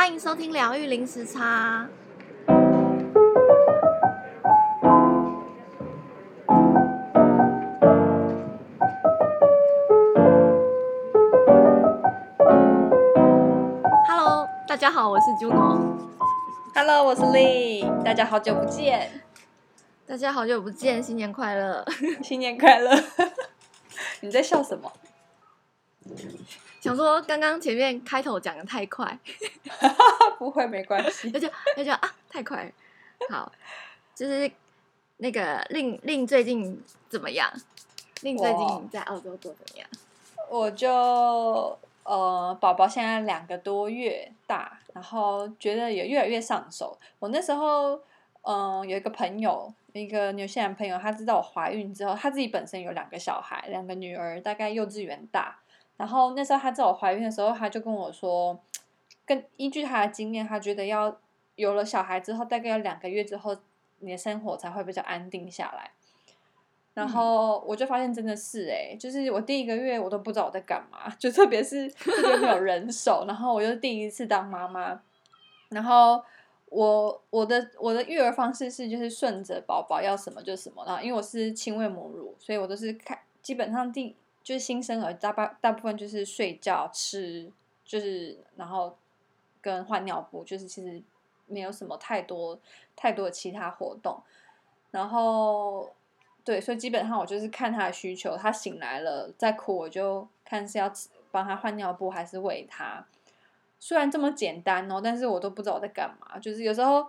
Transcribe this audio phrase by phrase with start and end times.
[0.00, 1.86] 欢迎收听疗愈零时差。
[14.08, 15.98] Hello，大家好，我是 Juno。
[16.74, 18.02] Hello，我是 Lee。
[18.02, 19.20] 大家好久不见。
[20.06, 21.84] 大家好久不见，新年快乐！
[22.24, 22.90] 新年快乐！
[24.22, 24.90] 你在笑什么？
[26.80, 29.18] 想说刚刚前面开头讲的太快，
[30.38, 32.72] 不会没关系， 那就那就啊太快。
[33.28, 33.52] 好，
[34.14, 34.50] 就是
[35.18, 37.52] 那个令令最近怎么样？
[38.22, 39.88] 令最近在澳洲做怎么样？
[40.48, 46.98] 我就呃宝宝现在两个多月大，然后觉得也越来越上手。
[47.18, 47.94] 我那时候
[48.42, 55.58] 嗯、呃、有一个朋友，一个纽西兰朋友，他知道我怀孕之后，他自己本身有两个小孩，两个女儿，大概幼稚园大。
[56.00, 58.58] 然后那时候她在我怀孕的时候，她就跟我说，
[59.26, 61.14] 跟依据她的经验，她觉得要
[61.56, 63.54] 有了小孩之后，大概要两个月之后，
[63.98, 65.90] 你的生活才会比较安定下来。
[66.94, 74.98] 然后我就发现真的是哎、欸，就是我第一个月我都不知道我在干嘛，就特别是 这边没有人手，然后我又第一次当妈妈，
[75.68, 76.24] 然后
[76.70, 84.16] 我我的我的育儿方式是就是顺着宝宝要什么就什么，然后因为我是亲喂母乳，所以我都是看基本上第。
[84.42, 87.50] 就是新生儿大半大部分就是睡觉吃，
[87.84, 88.96] 就是然后
[89.60, 91.02] 跟换尿布，就是其实
[91.46, 92.58] 没有什么太多
[92.96, 94.22] 太多的其他活动。
[94.90, 95.90] 然后
[96.44, 100.90] 对，所以基本上我就是看他的需求，他醒来了在哭，我就看是要
[101.30, 103.06] 帮他换尿布还是喂他。
[103.78, 107.06] 虽然这么简单哦，但是我都不知道我在干嘛，就是有时候。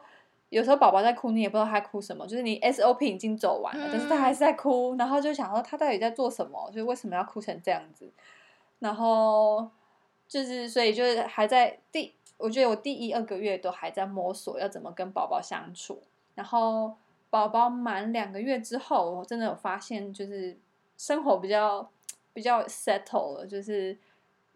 [0.52, 8.11] 有时候宝宝在哭，你也不知道他哭什么，就是你 SOP 已经走完了，但是他还是在哭，然后就想说他到底在做什么，就是为什么要哭成这样子，
[8.80, 9.66] 然后
[10.27, 16.03] 就是所以就是还在第，我觉得我第一二个月都还在摸索要怎么跟宝宝相处，
[16.35, 16.97] 然后
[17.30, 20.58] 宝宝满两个月之后，我真的有发现就是
[20.97, 21.89] 生活比较
[22.33, 23.97] 比较 settle 了，就是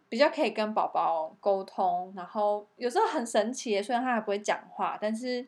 [0.09, 5.47] 比较可以跟宝宝沟通，然后有时候很神奇，虽然他还不会讲话，但是。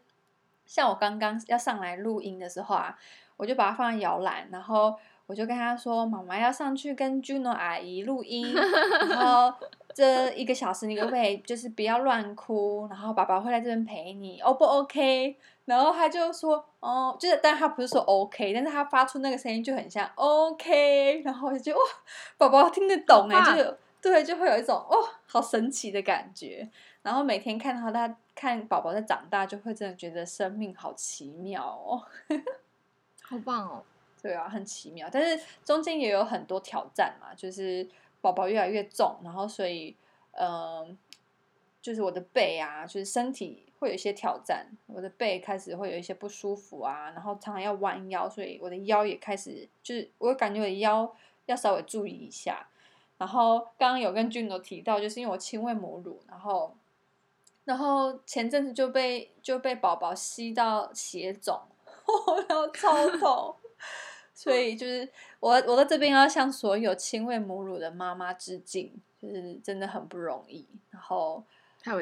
[0.67, 2.95] 像我刚刚要上来录音的时候啊，
[3.37, 4.93] 我就把它放在摇篮，然后
[5.25, 8.53] 我就跟他说：“妈妈要上去跟 Juno 阿姨录音，
[9.09, 9.53] 然后
[9.93, 15.35] 这一个小时你可不可以就是不要乱哭，然后爸爸会在这边陪你，O 不 OK？”
[15.65, 21.83] 然后他就说：“哦，就是，但他不是说 OK，但是他发出那个声音就很像 OK，然后我就觉得哇，
[22.37, 26.69] 宝宝听得懂哎，就有对，就会有一种哦，好神奇的感觉。
[27.01, 32.05] 然后每天看到他。”看宝宝在长大，就会真的觉得生命好奇妙哦，
[33.23, 33.83] 好棒哦！
[34.21, 35.09] 对啊，很奇妙。
[35.11, 37.89] 但是中间也有很多挑战嘛，就是
[38.21, 39.95] 宝宝越来越重，然后所以，
[40.33, 40.97] 嗯、呃，
[41.81, 51.11] 就是我的背啊，就是身体会有一些挑战，我的背开始会有一些不舒服啊，然后常常要弯腰，所以我的腰也开始，就是我感觉我的腰
[51.47, 52.67] 要稍微注意一下。
[53.17, 56.75] 然后刚刚有跟 Juno 提到，就是因为我亲喂母乳，然后。
[57.65, 61.59] 然后前阵子就被就被宝宝吸到血肿，
[62.47, 63.53] 然后超痛，
[64.33, 65.05] 所以就是
[65.41, 70.65] 我我在这边要向所有亲喂母乳的妈妈致敬，就是真的很不容易。
[70.91, 71.43] 然后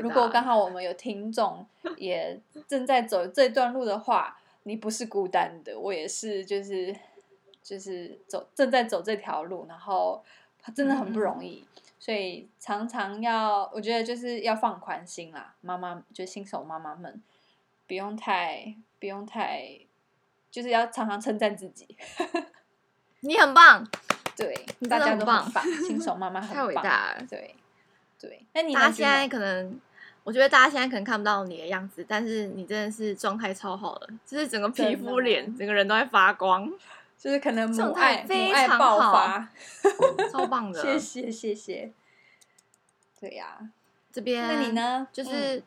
[0.04, 1.66] 如果刚好我们有听众
[1.98, 6.96] 也正在走这段路的话，你不是孤单的，我也是，就是
[7.64, 10.24] 就是走正在走这条路，然后
[10.74, 11.66] 真的很不容易。
[11.66, 17.20] 嗯所以常常要，我觉得就是要放宽心啦，妈妈就新手妈妈们，
[17.88, 19.80] 不用太不用太，
[20.52, 21.98] 就是要常常称赞自己。
[23.22, 23.84] 你很棒，
[24.38, 24.54] 对，
[24.88, 27.56] 大家都很棒，新手妈妈 很棒，太伟大了，对
[28.20, 28.46] 对。
[28.54, 29.80] 那你大家现在可能，
[30.24, 36.72] 我觉得大家现在可能看不到你的样子，但是你真的是状态超好的，就是整个皮肤脸，整个人都在发光。
[37.18, 39.50] 就是可能母爱非常母爱爆发，
[40.32, 41.92] 超棒的，谢谢谢谢。
[43.20, 43.70] 对呀、啊，
[44.12, 45.08] 这边那你呢？
[45.12, 45.64] 就是，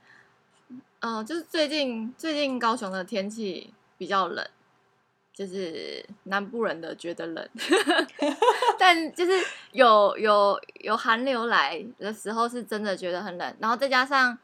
[1.01, 4.47] 嗯、呃，就是最近最近高雄的天气比较冷，
[5.33, 7.49] 就是南部人的觉得冷，
[8.79, 9.33] 但就是
[9.73, 13.57] 有有有寒流来的时候，是真的觉得很冷。
[13.59, 14.39] 然后再加上，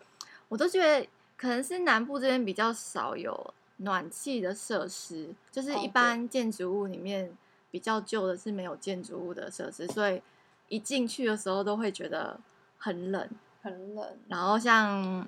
[0.48, 1.06] 我都觉得
[1.36, 3.54] 可能是南部这边比较少有。
[3.78, 7.36] 暖气的设施，就是一般建筑物里面
[7.70, 10.22] 比较旧的是没有建筑物的设施，所以
[10.68, 12.38] 一进去的时候都会觉得
[12.78, 13.28] 很冷，
[13.62, 14.06] 很冷。
[14.28, 15.26] 然后像，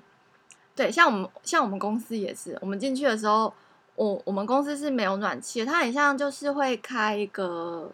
[0.73, 3.53] 对，像我们像我们公司也是，我们进去的时候，
[3.95, 7.91] 我我们公司是没有暖气的，它很像就是会开一个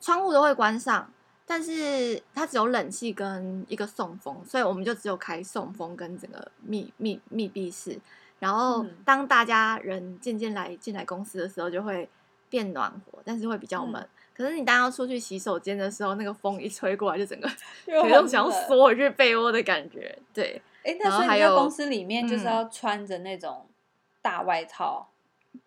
[0.00, 1.12] 窗户都会关上，
[1.44, 8.00] 但是它只有冷气跟一个送风，所以我们就只有开送风跟整个密密密闭式。
[8.40, 12.08] 然后当大家人渐渐来进来公司的时候，就会
[12.48, 14.02] 变暖和，但是会比较闷。
[14.02, 17.48] 嗯、可是你当要出去洗手间的时候，那个风一吹过来，就整个
[17.86, 20.18] 有种想要缩回去被窝的感觉。
[20.34, 23.66] 对，哎，那所以你在公司里面就是要穿着那种
[24.22, 25.08] 大外套。
[25.52, 25.60] 嗯，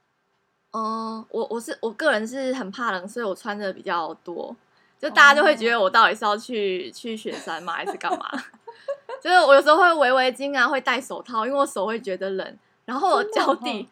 [0.74, 4.56] 嗯，我我是我个人是很怕冷，所以我穿的比较多。
[4.98, 8.26] 就大家就会觉得我到底是要去去雪山吗，还是干嘛？
[9.22, 12.58] 就是我有时候会围围巾啊，会戴手套，因为我手会觉得冷。
[12.86, 13.88] 然后我脚底，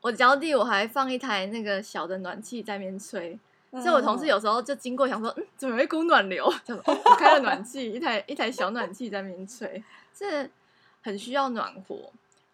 [0.00, 3.38] 我脚底我还放一台那个小的暖气在那边吹。
[3.72, 6.48] 所以我同事有时候就经过，想说，嗯，怎么有一股暖流？
[6.64, 9.82] 就我开了暖气，一台一台小暖气在那边吹，
[10.16, 10.48] 这
[11.02, 11.96] 很需要暖和。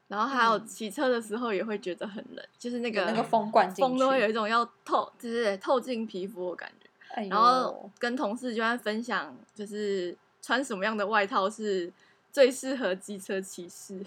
[0.08, 6.88] 然后还有骑车的时候也会觉得很冷，就是那个那个风灌进去，风都会有一种要透，就是透进皮肤的感觉。
[7.14, 11.92] 哎、然后跟同事就在分享，就是穿什么样的外套是
[12.32, 14.00] 最适合机车骑士。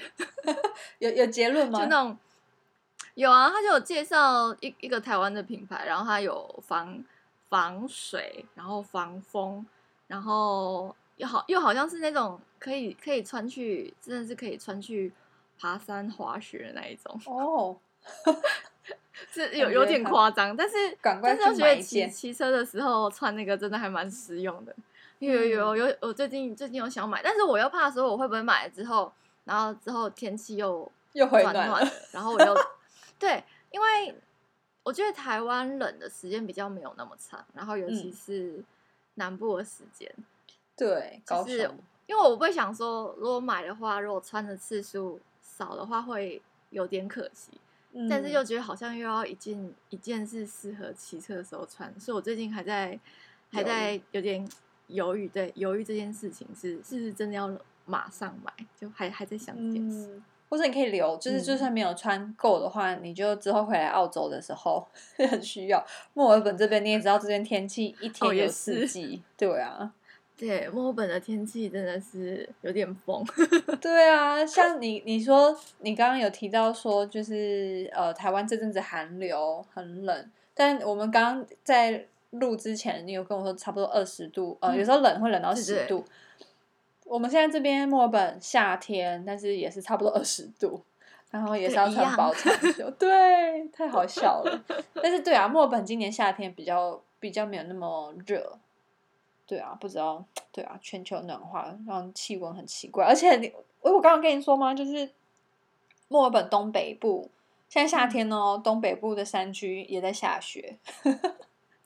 [1.00, 1.80] 有有结论吗？
[1.80, 2.18] 就那种
[3.15, 7.03] 有啊，他就有介绍一一个台湾的品牌，然后它有防
[7.50, 9.65] 防水，然后防风，
[10.07, 15.12] 然后又好又好像是那种可以可以穿去，真的是可以穿去
[15.59, 17.77] 爬山滑雪的那一种哦。
[19.31, 24.75] 是有有点夸张，但是但是我觉得骑骑车的时候穿那个真的还蛮实用的。
[25.23, 29.11] 有有有有，我最近最近有想买，但是我又怕说我会不会买了之后，
[29.43, 32.55] 然后之后天气又又回暖了，然后我又
[33.19, 34.15] 对，因为
[34.83, 38.63] 我觉得台湾冷的时间比较没有那么长，然后尤其是
[39.15, 40.11] 南部的时间，
[40.75, 41.69] 对，就是
[42.05, 47.51] 因为我会想说，如果买的话，如果穿的次数少的话，会有点可惜。
[48.09, 52.99] 但是又觉得好像又要一件一件是适合骑车的时候穿，所以我最近还在
[53.51, 54.49] 还在有点
[54.93, 57.51] 犹豫，对，犹豫这件事情是是不是真的要
[57.85, 60.07] 马上买，就还还在想这件事。
[60.15, 64.87] 嗯，或者你可以留，就是就算没有穿够的话，嗯，你就之后回来澳洲的时候
[65.29, 65.85] 很需要。
[66.13, 69.93] 墨尔本这边你也知道，这边天气一天有四季，哦，对啊。
[70.35, 73.23] 对，墨尔本的天气真的是有点疯。
[73.79, 86.03] 对啊，像你你说你刚刚有提到说，就是呃，台湾这阵子寒流很冷，但我们刚刚在录之前，你有跟我说差不多二十度，呃，有时候冷会冷到十度。
[87.06, 90.81] 我们现在这边墨尔本夏天，但是也是差不多二十度，
[91.31, 92.89] 然后也是要穿薄长袖。
[92.91, 94.63] 对，太好笑了。
[95.01, 98.57] 但是对啊，墨尔本今年夏天比较比较没有那么热。
[99.45, 104.74] 对啊，不知道，对啊，全球暖化让气温很奇怪，而且你，我我刚刚跟你说吗？
[104.74, 105.07] 就是
[106.07, 107.29] 墨尔本东北部
[107.68, 110.77] 现在夏天哦，嗯、东北部的山区也在下雪，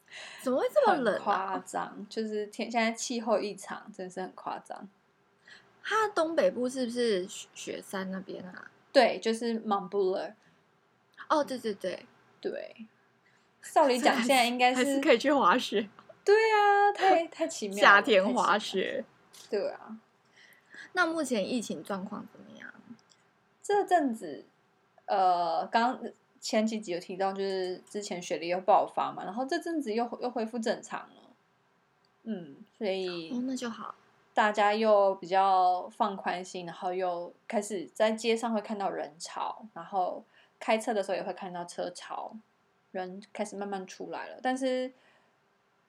[0.42, 1.20] 怎么会这么冷、啊？
[1.24, 4.88] 夸张，就是天现在气候异常，真是很夸张。
[5.84, 8.72] 它东北部是不是雪山那边啊？
[8.92, 10.34] 对，就是 Mount Buller。
[11.30, 12.06] 哦，对对对
[12.42, 12.88] 对，
[13.74, 15.90] 照理讲现在应该是，是可以去滑雪。
[16.24, 17.82] 对啊，太太奇妙了！
[17.82, 19.06] 夏天滑雪，
[19.50, 19.98] 对啊。
[20.94, 22.74] 那目前疫情状况怎么样？
[23.62, 24.46] 这阵子，
[25.06, 26.00] 呃，刚
[26.40, 31.36] 前几集有提到，就是之前雪梨又爆发嘛，然后这阵子又又恢复正常了。
[32.24, 33.96] 嗯，所以哦，那就好。
[34.34, 40.24] 大家又比较放宽心，然后又开始在街上会看到人潮，然后
[40.60, 42.36] 开车的时候也会看到车潮，
[42.92, 44.94] 人开始慢慢出来了，但是。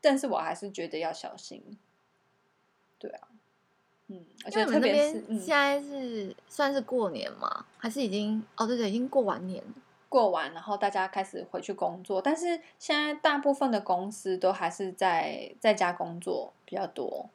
[0.01, 1.77] 但是我还是觉得要小心，
[3.01, 3.29] 对啊，
[4.07, 9.73] 嗯，而且特别是现在是算是过年嘛，嗯、还是已经哦对对，已经过完年了，
[10.09, 17.29] 过完然后大家开始回去工作，但是现在大部分的公司都还是在在家工作比较多。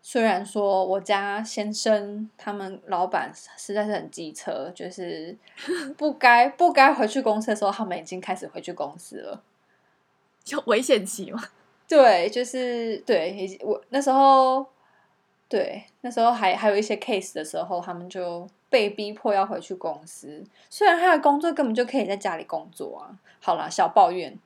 [0.00, 5.36] 虽然说我家先生他们老板实在是很机车，就是
[5.98, 9.42] 不该不该回去公司的时候，他们已经开始回去公司了，
[10.48, 11.42] 有危险期嘛。
[11.88, 14.64] 对，就是对，我那时候，
[15.48, 20.44] 对，那时候还还有一些 case 的时候，他们就被逼迫要回去公司。
[20.68, 23.14] 虽然他的工作根本就可以在家里工作啊。
[23.40, 24.38] 好啦，小抱怨。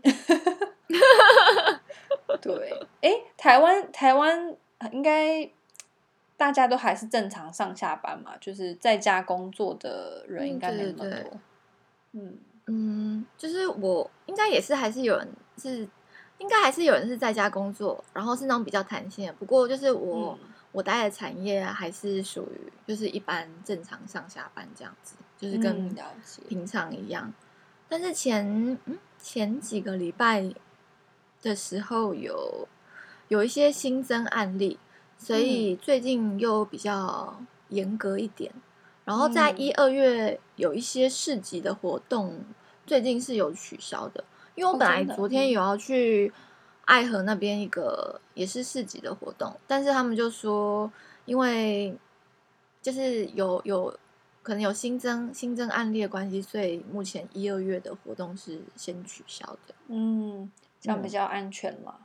[2.41, 4.57] 对，哎，台湾台湾
[4.93, 5.49] 应该
[6.37, 11.31] 大家都还是正常上下班嘛，就是在家工作的人应该没那么多。
[12.13, 12.21] 嗯。
[12.23, 15.89] 嗯，嗯，就是我应该也是还是有人是。
[16.39, 19.33] 应该还是有人是在家工作，然后是那种比较弹性的。
[19.35, 25.95] 不过就是我、嗯、我待的产业还是属于就是一般正常上下班这样子，就是跟
[26.49, 27.27] 平常一样。
[27.29, 27.35] 嗯、
[27.89, 30.51] 但是前嗯前几个礼拜
[31.43, 32.67] 的时候有
[33.29, 34.79] 有一些新增案例，
[35.19, 38.51] 所以最近又比较严格一点。
[38.55, 38.63] 嗯、
[39.05, 42.41] 然后在一二月有一些市集的活动，
[42.87, 44.25] 最近是有取消的，
[44.55, 46.33] 因为我本来昨天有要去
[46.85, 50.93] 爱河那边一个也是市集的活动，但是他们就说
[51.25, 51.97] 因为
[52.81, 53.97] 就是有有。
[54.45, 59.75] 可能有新增新增案例的关系，所以目前一二月的活动是先取消的。
[59.87, 61.95] 嗯，这样比较安全嘛。
[62.01, 62.05] 嗯、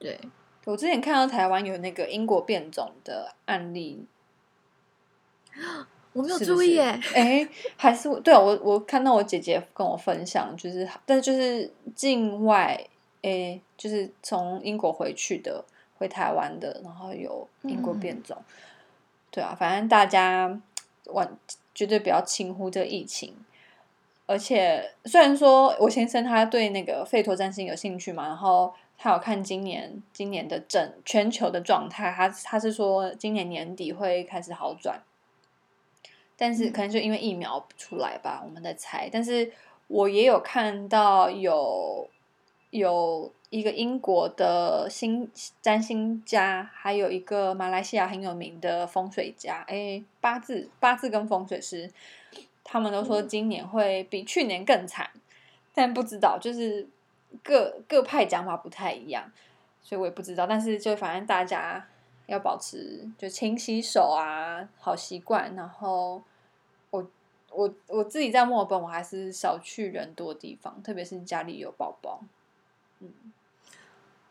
[0.00, 0.20] 对，
[0.64, 4.04] 我之前看到台湾有那个英国变种的案例，
[6.12, 7.00] 我没有注意耶。
[7.14, 12.84] 哎，还是对我我看到我姐姐跟我分享，就是但是就是境外
[13.24, 15.64] 哎，就是从英国回去的
[15.98, 18.36] 回台湾的，然后有英国变种。
[18.38, 18.54] 嗯、
[19.32, 20.60] 对啊，反正大家。
[21.08, 21.36] 完
[21.74, 23.36] 绝对不要轻忽这个疫情，
[24.24, 34.98] 而且虽然说我先生他对那个费陀占星有兴趣嘛，然后他有看今年今年的整全球的状态，他他是说今年年底会开始好转，
[36.38, 39.10] 但是可能就因为疫苗出来吧，我们在猜。
[39.12, 39.52] 但是
[39.88, 42.08] 我也有看到有
[42.78, 43.32] 有。
[43.50, 45.30] 一个英国的星
[45.62, 51.88] 占星家，还有一个马来西亚很有名的风水家，哎，八字八字跟风水师，
[52.64, 55.20] 他们都说今年会比去年更惨，嗯、
[55.72, 56.84] 但不知道，就是
[57.44, 59.30] 各各派讲法不太一样，
[59.80, 60.48] 所以我也不知道。
[60.48, 61.86] 但是就反正大家
[62.26, 65.54] 要保持就勤洗手啊，好习惯。
[65.54, 66.20] 然后
[66.90, 67.08] 我
[67.52, 72.20] 我我自己在墨尔本，我还是少去人多的地方，特别是家里有宝宝，
[73.00, 73.08] 嗯。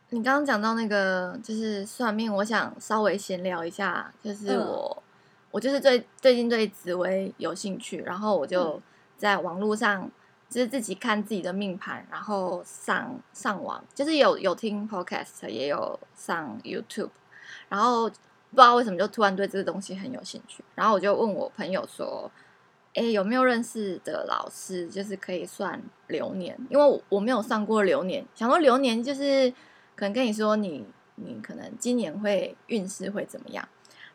[0.10, 5.04] 你刚刚讲到那个就是算命，我想稍微闲聊一下，就是我、嗯、
[5.52, 8.80] 我就是最最近对紫薇有兴趣，然后我就
[9.18, 10.08] 在网络上
[10.48, 17.10] 就是自己看自己的命盘，然后上上网，就是有有听 podcast，也有上 YouTube，
[17.68, 22.30] 然后不知道为什么就突然对这个东西很有兴趣，然后我就问我朋友说，
[22.94, 26.58] 哎，有没有认识的老师，就是可以算流年？
[26.70, 29.54] 因为我我没有算过流年，想说流年就是。
[29.96, 30.84] 可能跟你说你，
[31.16, 33.66] 你你可能今年会运势会怎么样？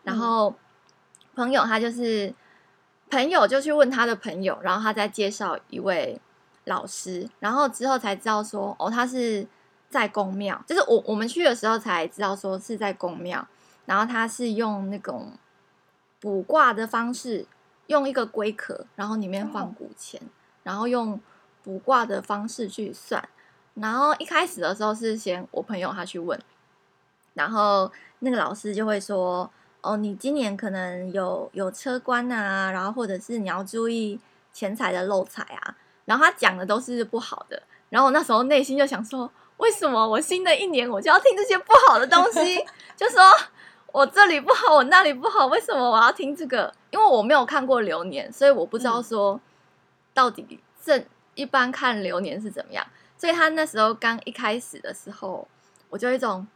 [0.02, 0.52] 然后
[1.36, 2.34] 朋友他就是
[3.08, 6.20] 朋友就去问他的朋友，然后他再介绍一位
[6.64, 9.46] 老师，然后之后才知道说哦，他是
[9.88, 13.46] 在宫庙，就是我我们去的时候才知道说是在宫庙，
[13.86, 15.30] 然后他是用那种
[16.18, 17.46] 卜卦的方式，
[17.88, 20.18] 用一个龟壳，然后里面放古钱，
[20.62, 21.20] 然后用
[21.62, 23.28] 卜卦的方式去算。
[23.74, 26.40] 然后一开始的时候是先我朋友他去问，
[27.34, 27.90] 然后
[28.20, 29.50] 那个老师就会说
[29.82, 34.18] ：“哦，你今年可能有有车关啊，然后或者是你要注意
[34.52, 42.64] 钱财的漏财啊。”然后他讲的都是不好的，然后我那时候内心就想说：“为什么我新的一年我就要听这些不好的东西？
[42.96, 43.20] 就说
[43.92, 46.72] 我这里不好，我那里不好，为什么我要听这个？
[46.90, 49.40] 因为我没有看过流年，所以我不知道说
[50.14, 51.04] 到底正
[51.34, 55.48] 一般看流年是怎么样。”所以他那时候刚一开始的时候，
[55.88, 56.46] 我就有一种，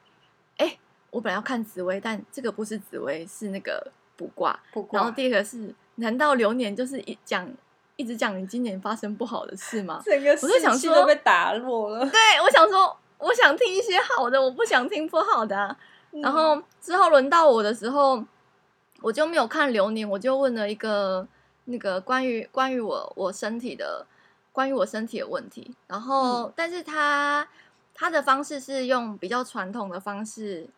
[0.58, 0.78] 哎、欸，
[1.10, 4.56] 我本来要看紫薇，但这个不是紫薇，是那个卜卦。
[4.72, 5.00] 卜卦。
[5.00, 7.50] 然后第二个是，难道流年就是一讲
[7.96, 10.00] 一直讲你今年发生不好的事吗？
[10.04, 12.08] 整个我就想说都被打落了。
[12.08, 15.76] 对，我想说，我想听一些好的，我不想听不好的、啊。
[16.20, 18.24] 然后之后轮到我的时候，
[19.00, 21.26] 我就没有看流年，我就问了一个
[21.64, 24.06] 那个关于关于我我身体的。
[24.54, 27.48] 关于我身体的问题，然后，嗯、但是他
[27.94, 30.68] 他的方式是用比较传统的方式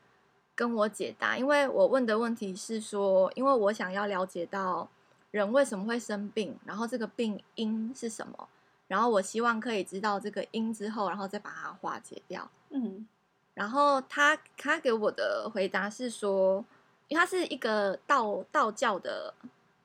[0.55, 4.89] 跟我解答，因为我问的问题是说，因为我想要了解到
[5.33, 8.49] 人为什么会生病，然后这个病因是什么，
[8.87, 12.49] 然后我希望可以知道这个因之后，然后再把它化解掉。
[12.71, 13.05] 嗯，
[13.55, 16.65] 然后他他给我的回答是说，
[17.09, 19.33] 因为他是一个道道教的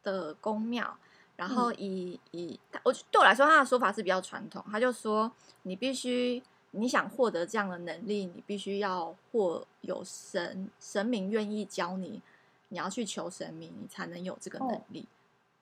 [0.03, 0.97] 的宫庙。
[1.35, 4.61] 然后以以他，我对我来说，他的说法是比较传统。
[4.69, 12.21] 他就说，你必须你想获得这样的能力，你必须要或有神神明愿意教你，
[12.67, 15.03] 你要去求神明，你才能有这个能力。
[15.03, 15.15] 哦、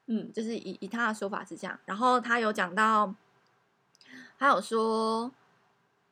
[0.08, 1.80] 嗯，就是以以他的说法是这样。
[1.86, 3.14] 然后他有讲到，
[4.40, 5.32] 他有说，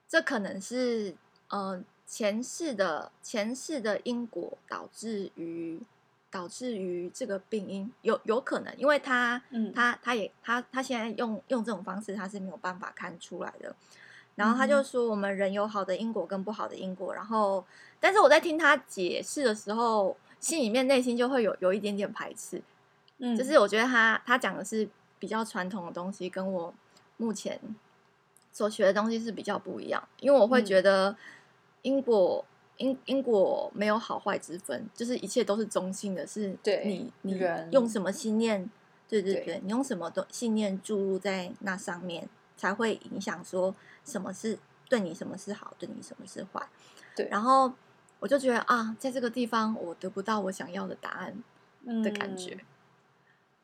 [0.07, 1.15] 这可能是
[1.49, 5.81] 呃前世的前世的因果导致于。
[6.31, 13.73] 导致于这个病因有有可能，因为他，嗯，他他也他他现在用用这种方式，他是没有办法看出来的。
[14.35, 17.15] 然后他就说，我们人有好的因果跟不好的因果。
[17.15, 17.63] 然后，
[18.01, 22.61] 但是我在听他解释的时候，心里面内心就会有有一点点排斥。
[23.19, 24.85] 嗯，就是我觉得他他讲的是
[25.17, 26.73] 比较传统的东西，跟我
[27.15, 27.57] 目前
[28.51, 30.05] 所学的东西是比较不一样。
[30.19, 31.15] 因为我会觉得
[31.85, 32.43] 因果
[32.77, 37.39] 因因果没有好坏之分，就是一切都是中性的，是你你
[37.69, 38.67] 用什么信念，
[39.07, 42.27] 对对对，对你用什么的信念注入在那上面，
[42.57, 44.57] 才会影响说什么是
[44.89, 46.67] 对你，什么是好，对你什么是坏。
[47.15, 47.71] 对，然后
[48.19, 51.43] 我就觉得啊，在这个地方我得不到我想要的答案
[52.03, 52.55] 的感觉。
[52.55, 52.65] 嗯、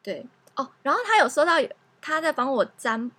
[0.03, 0.25] 对
[0.55, 1.53] 哦，然后他有说到
[1.99, 3.09] 他在帮我占。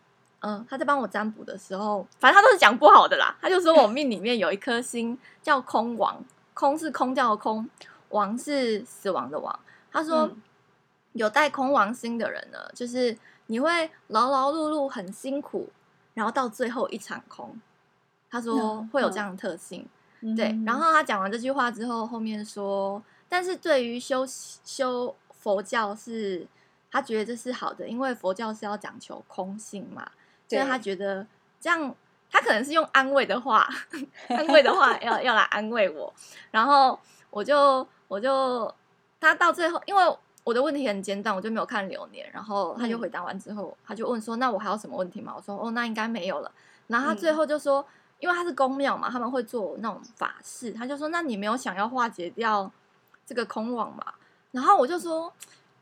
[0.43, 3.37] 嗯，他在帮我占卜的时候，反正他都是讲不好的啦。
[3.41, 6.21] 他就说我命里面有一颗星叫空王，
[6.53, 7.69] 空是空叫空，
[8.09, 9.57] 王是死亡的王。
[9.93, 10.43] 他说、嗯、
[11.13, 15.71] 有带空王星的人呢，就是你会劳劳碌碌很辛苦，
[16.15, 17.61] 然后到最后一场空。
[18.29, 19.87] 他说会有这样的特性，
[20.23, 20.59] 嗯、对。
[20.67, 26.45] 然后他讲完这句话之后，后面说，但是对于修修佛教是，
[26.91, 30.11] 他觉得这是好的，因为佛教是要讲求空性嘛。
[30.57, 31.27] 所以他觉得
[31.61, 31.95] 这样，
[32.31, 33.69] 他可能是用安慰的话，
[34.29, 36.13] 安慰的话要要来安慰我，
[36.51, 36.99] 然后
[37.31, 38.73] 我就我就
[39.21, 46.51] 他到最后，因为我的问题很简短，我就没有看流年，然后他就回答完之后，他就问说：“那我还有什么问题吗？”我说：“哦，那应该没有了。”
[46.89, 47.85] 然后他最后就说
[48.19, 52.71] ：“因为他是公庙嘛，他们会做那种法事。”他就说：“那你没有想要化解掉
[53.25, 54.05] 这个空网嘛？”
[54.51, 55.33] 然后我就说。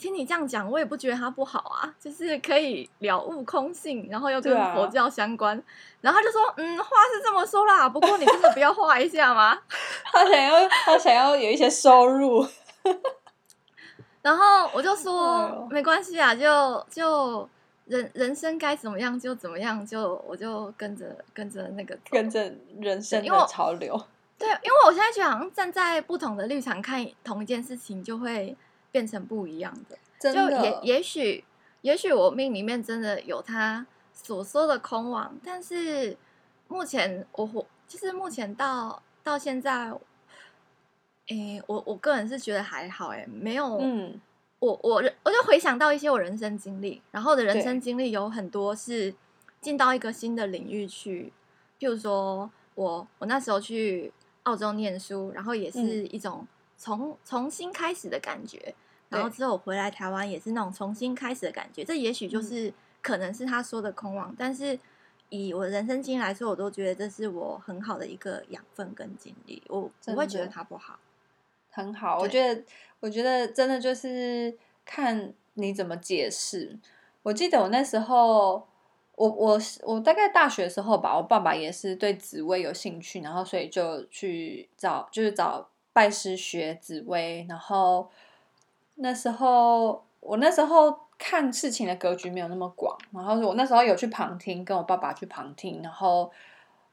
[0.00, 5.56] 听你这样讲，我也不觉得它不好啊，就是可以了悟空性，然后又跟佛教相关。
[5.56, 5.62] 啊、
[6.00, 9.56] 然后他就说：“嗯，话是这么说啦，不过你真的不要画一下吗？”
[10.10, 12.46] 他想要，他想要有一些收入。
[14.22, 17.46] 然后我就说：“没关系啊，就就
[17.84, 23.94] 人人生该怎么样就怎么样，就我就跟着跟着那个跟着人生的潮流。
[24.38, 28.56] 对”对，因为我现在觉得好像站在不同的立场看同一件事情，就会。
[28.92, 31.44] 变成不一样的，真的就也也许
[31.82, 36.16] 也许我命里面真的有他所说的空亡，但是
[36.68, 39.92] 目前我活就是目前到到现在，
[41.28, 44.20] 诶，我我个人是觉得还好，诶，没有，嗯，
[44.58, 49.14] 我我我就回想到一些我人生经历，然后的人生经历有很多是
[49.60, 51.32] 进到一个新的领域去，
[51.78, 54.12] 譬如说我我那时候去
[54.42, 56.46] 澳洲念书，然后也是一种。
[56.82, 58.74] 从重新开始的感觉，
[59.10, 61.84] 然后之后我回来台湾也是那种重新开始的感觉。
[61.84, 64.78] 这也许就是可能是他说的空亡，嗯、但是
[65.28, 69.62] 以我人生经验来说，我都觉得这是我很好的一个养分跟经历。
[69.68, 70.98] 我不会觉得他不好，
[71.70, 72.20] 很好。
[72.20, 72.62] 我觉得，
[73.00, 76.78] 我觉得真的就是看你怎么解释。
[77.22, 78.66] 我记得我那时候，
[79.16, 85.68] 我我我大概大学的时候吧，我爸爸也是对紫薇有兴趣，然后所以就去找，就是找。
[85.92, 88.08] 拜师学紫薇，然后
[89.02, 96.30] 那时候我那时候看事情的格局没有那么广，然后我那时候有去旁听，跟我爸爸去旁听，然后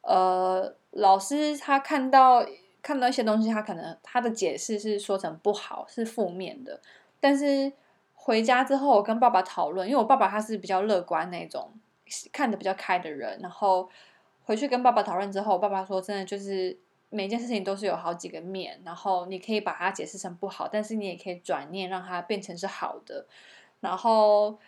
[0.02, 2.46] 呃，老师他看到
[2.82, 6.80] 看到一些东西，他可能他的解释是说成不好，是负面的，
[7.20, 7.72] 但是
[8.16, 11.72] 回家之后我跟爸爸讨论，因为我爸爸他是比较乐观那种，
[12.32, 13.90] 看得比较开的人，然后
[14.44, 16.78] 回去跟爸爸讨论之后，爸爸说真的就是。
[17.10, 23.26] 每件事情都是有好几个面，然后你可以把它解释成不好，但是你也可以转念让它变成是好的。
[23.80, 24.60] 然后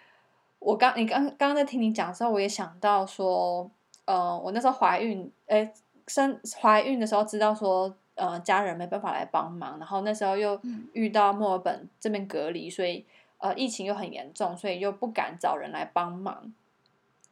[0.60, 3.70] 我刚你刚刚刚在听你讲的时候，我也想到说，
[4.06, 5.74] 呃，我那时候怀孕，哎，
[6.08, 10.58] 生怀孕的时候知道说，呃，家人没办法来帮忙，然后那时候又
[10.94, 13.06] 遇到墨尔本这边隔离，所以
[13.40, 16.54] 呃，疫情又很严重，所以又不敢找人来帮忙，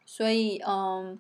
[0.05, 1.17] 所以嗯。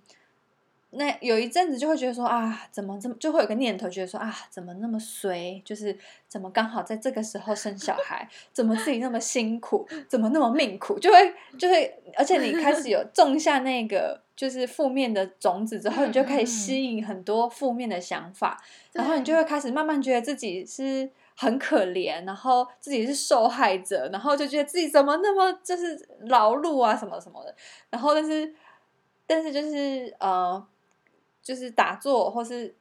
[0.97, 18.61] 那有一阵子就会觉得说啊，怎么这么就会有个念头，觉得说啊，怎么那么衰，就是怎么刚好在这个时候生小孩，怎么自己那么辛苦，怎么那么命苦，就会就会，而且你开始有 种下那个就是负面的种子之后，你就可以吸引很多负面的想法，
[18.93, 27.55] 然后你就会开始慢慢觉得自己是很可怜，然后自己是受害者，然后就觉得自己怎么那么就是劳碌啊什么什么的，
[27.91, 28.55] 然后但是
[29.27, 30.65] 但是就是呃。
[31.47, 32.75] 就是打坐，或是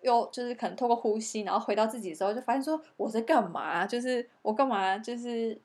[0.00, 3.84] 又就是可能透过呼吸，然后回到自己的时候，就发现说我在干嘛？
[3.84, 4.96] 就是我干嘛？
[4.96, 5.60] 就是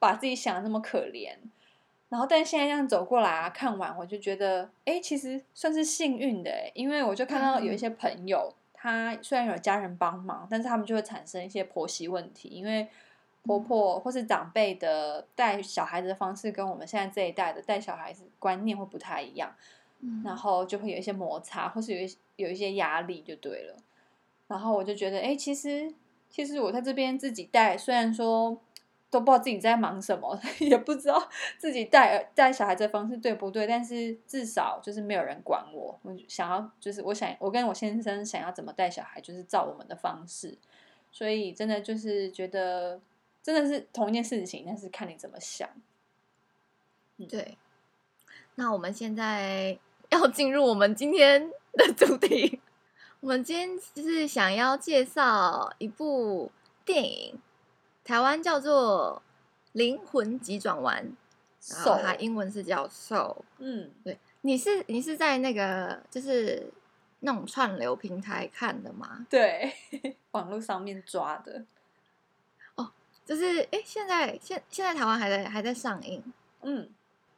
[0.00, 1.32] 把自己想的那么可怜。
[2.08, 12.88] 然后，但现在这样走过来啊，看完我就觉得，哎，其实算是幸运的，因为我就看到有一些朋友，他虽然有家人帮忙，但是他们就会产生一些婆媳问题，因为
[13.44, 19.54] 婆婆或是长辈的带小孩子的方式跟我们现在这一代的带小孩子观念会不太一样。
[20.24, 23.76] 然后就会有一些摩擦，或是有一有一些压力，就对了。
[24.48, 25.92] 然后我就觉得，哎，其实
[26.28, 28.58] 其实我在这边自己带，虽然说
[29.10, 33.66] 都不知道自己在忙什么， 也不知道自己带带小孩这方式对不对。
[33.66, 40.58] 但是至少就是没有人管我，我想要就是我想我跟我先生想要怎么带小孩，就是照我们的方式。
[41.10, 42.98] 所以真的就是觉得
[43.42, 45.68] 真的是同一件事情，但是看你怎么想。
[47.28, 47.58] 对，
[48.54, 49.78] 那我们现在
[50.12, 52.60] 要进入我们今天的主题。
[53.20, 56.52] 我们今天就是想要介绍一部
[56.84, 57.40] 电影，
[58.04, 59.22] 台湾叫做
[59.72, 61.16] 《灵魂急转弯》，
[61.74, 63.36] 然后它英文是叫《Soul》。
[63.58, 66.70] 嗯，对，你是你是在那个就是
[67.20, 69.26] 那种串流平台看的吗？
[69.30, 69.72] 对，
[70.32, 71.64] 网络上面抓的。
[72.74, 72.90] 哦，
[73.24, 76.22] 就是哎，现在现现在台湾还在还在上映。
[76.60, 76.90] 嗯。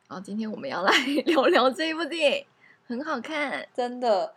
[0.06, 0.92] 然后今天我们要来
[1.24, 2.46] 聊聊这一部电影，
[2.86, 4.34] 很好看，真的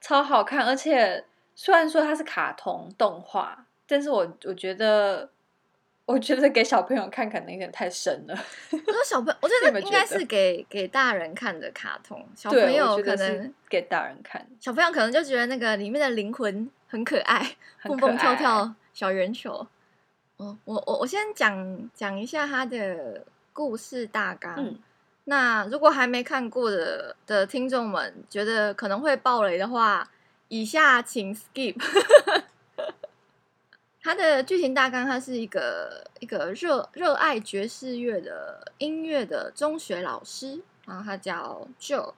[0.00, 0.66] 超好看。
[0.66, 1.24] 而且
[1.54, 5.30] 虽然说它是卡通动画，但是我我觉得，
[6.04, 8.34] 我觉得给小朋友看可能有点太深了。
[8.70, 14.46] 我说小朋友，我 觉得应该是给给大人看的卡通，小朋友可能给大人看。
[14.60, 19.66] 小朋友可能就觉得那个里面的灵魂很可爱，蹦蹦跳跳小圆球。
[20.36, 23.24] 我我我先讲讲一下它的。
[23.56, 24.52] 故事大纲。
[24.58, 24.76] 嗯，
[25.26, 30.10] 那如果还没看过的的听众们觉得可能会爆雷的话，
[30.48, 31.76] 以下请 skip。
[34.02, 42.12] 它的剧情大纲，它是一个一个热热爱爵士乐的音乐的中学老师，然后他叫 Joe。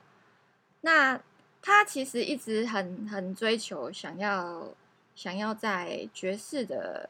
[0.81, 1.17] 那
[1.61, 4.67] 他其实一直很很追求，想要
[5.15, 7.09] 想要在爵士的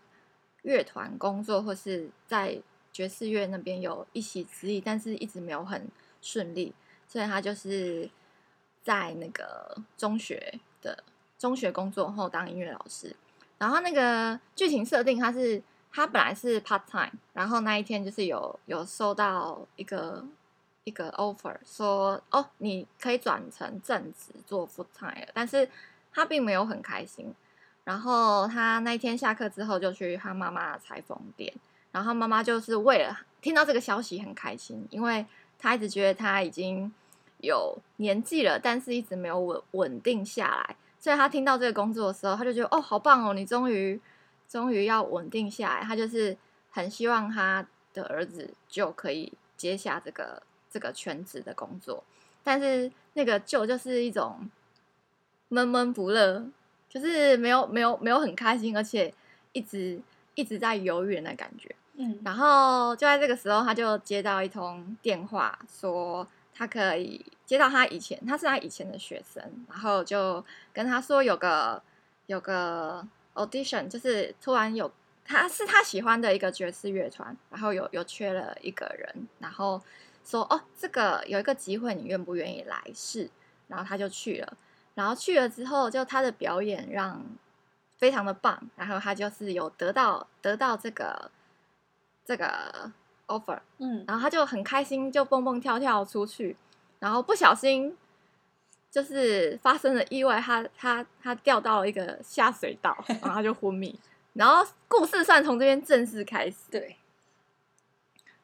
[0.61, 2.61] 乐团工作，或是在。
[2.97, 5.87] 爵士乐那边有一席之地，但是一直没有很
[6.19, 6.73] 顺利，
[7.07, 8.09] 所以他就是
[8.81, 11.03] 在那个中学的
[11.37, 13.15] 中学工作后当音乐老师。
[13.59, 20.25] 然后那个剧情设定，他是他本来是 part time，然后那一天就是有有收到一个
[20.83, 25.69] 一个 offer，说哦，你可以转成正职做 full time，了但是
[26.11, 27.31] 他并没有很开心。
[27.83, 31.53] 然后他那一天下课之后就去他妈妈的裁缝店。
[31.97, 35.25] 然后妈妈就是为了听到这个消息很开心，因为
[35.57, 36.93] 她一直觉得她已经
[37.39, 40.75] 有年纪了，但是一直没有稳稳定下来。
[40.99, 43.99] 所以她听到这个工作的时候，她就觉得哦，好棒哦，你终于
[44.47, 45.83] 终于要稳定下来。
[45.83, 46.37] 她就是
[46.69, 52.03] 很希望她的儿子就可以接下这个这个全职的工作，
[52.43, 54.47] 但是那个就就是一种
[55.47, 56.45] 闷闷不乐，
[56.87, 59.11] 就是没有没有没有很开心，而且
[59.53, 59.99] 一直
[60.35, 61.75] 一直在犹豫的感觉。
[62.23, 71.81] 然后就在这个时候，他就接到一通电话，说他可以接到他以前，他是他以前的学生，然后就跟他说有个
[72.27, 74.91] 有个 audition，就是突然有
[75.25, 79.81] 他是他喜欢的一个爵士乐团，然后有有缺了一个人，然后
[80.23, 83.27] 说哦，这个有一个机会，你愿不愿意来试？
[83.67, 84.53] 然后他就去了，
[84.93, 87.25] 然后去了之后，就他的表演让
[87.97, 91.31] 非常的棒，然后他就是有得到得到这个。
[92.27, 92.91] 这个
[93.27, 96.57] offer，嗯，然后他就很开心，就蹦蹦跳跳出去，
[96.99, 97.95] 然后不小心
[98.91, 103.97] 就是发生了意外，他他他掉到了一个下水道，然后他就昏迷。
[104.33, 106.97] 然后故事算从这边正式开始，对，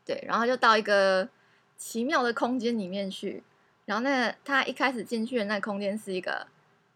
[0.06, 1.28] 对，然后就到一个
[1.76, 3.44] 奇妙的空间里面去，
[3.84, 6.48] 然后那个他一开始进去的那个空间是一个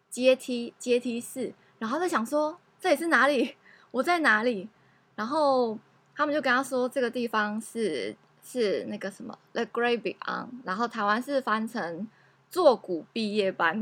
[0.10, 3.58] 阶梯阶梯式，然后他想说这里是哪里？
[3.92, 4.70] 我在哪里？
[5.16, 5.78] 然后。
[6.18, 12.08] 他们就跟他说，这个地方是是那个什么 The Great Beyond，然后台湾是翻成
[12.50, 13.80] 作古毕业班，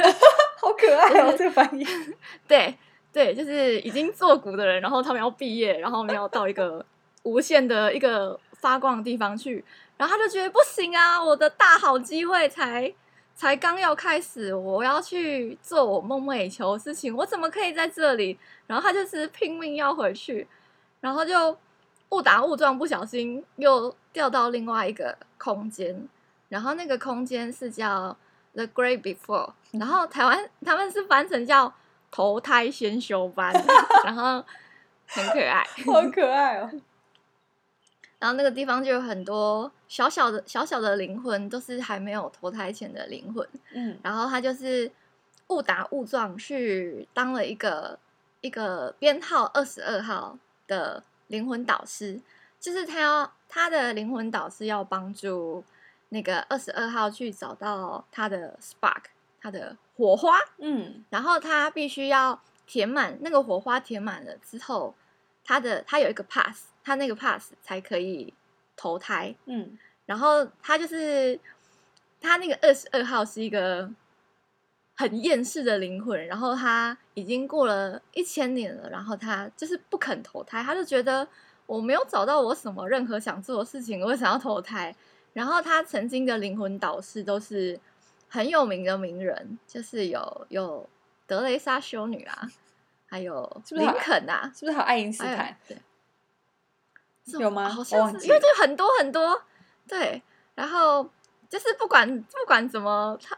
[0.62, 1.86] 好可爱哦，这个翻译。
[2.48, 2.74] 对
[3.12, 6.82] 对，就是已经作古的人，然后他们要毕业，然后要到一个
[7.24, 9.62] 无限的一个发光的地方去，
[9.98, 12.90] 然后他就觉得不行啊，我的大好机会才
[13.36, 18.38] 才刚要开始，我要去做我梦寐以求的事情，我怎么可以在这里？
[18.66, 20.48] 然后他就是拼命要回去，
[21.02, 21.54] 然后就。
[22.14, 26.08] 误打误撞，不小心又掉到另外一个空间，
[26.48, 28.16] 然后那个空间是叫
[28.52, 31.74] The Great Before，然后台湾他们是翻成叫
[32.12, 33.52] 投胎先修班，
[34.06, 34.44] 然后
[35.08, 36.70] 很可爱，好可爱哦。
[38.20, 43.46] 然后那个地方就有很多小小的小小的灵魂，都是还没有投胎前的灵魂。
[43.74, 44.88] 嗯，然后他就是
[45.48, 47.98] 误打误撞去当了一个
[48.40, 51.02] 一个编号二十二号的。
[51.28, 52.20] 灵魂导师
[52.60, 55.64] 就是他要他的灵魂导师要帮助
[56.10, 59.04] 那个二十二号去找到他的 spark，
[59.40, 64.94] 他的火花，嗯，然后他必须要填满那个火花，填满了之后，
[65.44, 68.32] 他的他有一个 pass，他那个 pass 才可以
[68.76, 69.34] 投胎。
[69.46, 71.38] 嗯，然后他就是
[72.20, 73.90] 他那个二十二号是一个
[74.96, 81.26] 很厌世的灵魂，然后他已经过了一千年了，然后他就是不肯投胎，他就觉得
[81.66, 84.94] 我没有找到我什么任何想做的事情，我想要投胎。
[85.32, 87.78] 然后他曾经的灵魂导师都是
[88.28, 90.88] 很有名的名人，就是有有
[91.26, 92.48] 德雷莎修女啊，
[93.06, 95.56] 还有林肯啊，是不是还有爱因斯坦？
[95.66, 95.76] 对，
[97.40, 97.68] 有吗？
[97.68, 99.42] 好像是，因为就很多很多，
[99.88, 100.22] 对。
[100.54, 101.10] 然后
[101.48, 103.36] 就是不管不管怎么他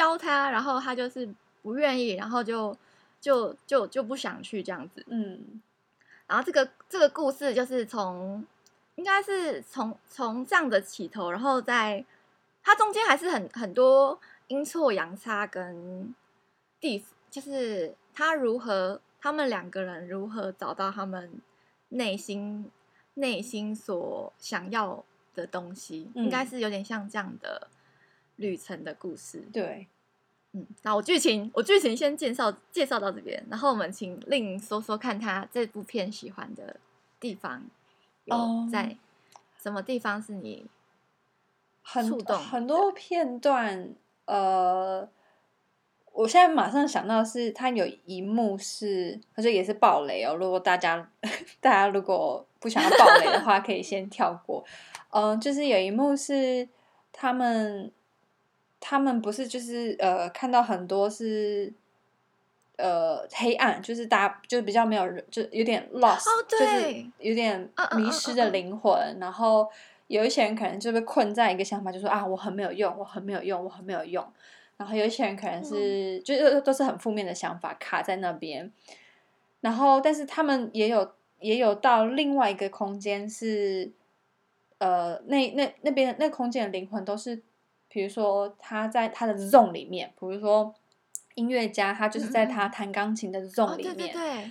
[0.00, 1.28] 教他，然后他就是
[1.62, 2.74] 不愿意，然后就
[3.20, 5.04] 就就就不想去这样子。
[5.08, 5.60] 嗯。
[6.26, 8.46] 然后这个这个故事就是从。
[8.96, 12.04] 应该是从从这样的起头，然后在
[12.62, 16.14] 它中间还是很很多阴错阳差跟
[16.78, 21.40] 地，就是他如何，他们两个人如何找到他们
[21.88, 22.70] 内心
[23.14, 25.02] 内心所想要
[25.34, 27.68] 的东西，嗯、应该是有点像这样的
[28.40, 29.44] 旅程的故事。
[29.52, 29.86] 对，
[30.52, 36.76] 嗯，那我剧情我剧情先介绍介绍到这边，然后我们请令说说看他这部片喜欢的
[37.20, 37.62] 地方。
[38.24, 38.36] 有
[38.70, 38.96] 在
[39.60, 40.66] 什么地方是你
[41.84, 43.94] 触动很很多片段？
[44.26, 45.08] 呃，
[46.12, 50.34] 我现在马上想到是，他有一幕是，可是也是爆雷哦。
[50.34, 51.10] 如果大家
[51.60, 54.64] 大家如果不想要爆雷的话， 可以先跳过。
[55.10, 56.68] 嗯、呃，就是有一幕是
[57.10, 57.90] 他们
[58.80, 61.72] 他们不是就是呃看到很多是。
[62.82, 68.90] 呃，黑暗就是大家就比较没有人，就有点 lost，、oh, 就是有点迷失的灵魂。
[68.90, 69.20] Uh, uh, uh, uh, uh.
[69.20, 69.68] 然后
[70.06, 74.26] 有一些人可能就被困在一个想法，就说啊，我很没有用，我很没有用，我很没有用。
[74.78, 78.72] 然后有一些人可能是、嗯、就都是很负面的想法卡在那边。
[79.60, 83.92] 然后，但是他们也有也有到另外一个空间是，
[84.78, 87.42] 呃，那那那边那空间的灵魂都是，
[87.90, 90.74] 比如说他在他的 zone 里面，比如说。
[91.36, 94.50] 音乐家，他就是在他弹钢琴的 zone 里面，嗯哦、对对对，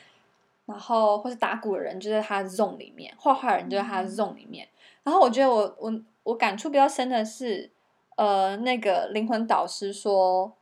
[0.66, 4.66] 然后或是打鼓的人就在他的 zone 里面，画画的人就在他的 zone 里面。
[4.66, 4.74] 嗯、
[5.04, 7.70] 然后我觉得我我我感触比较深的是，
[8.16, 10.56] 呃，那个灵魂导师说，